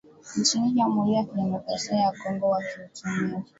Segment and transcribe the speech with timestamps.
[0.37, 3.43] nchini Jamhuri ya Kidemokrasi ya Kongo wakituhumiwa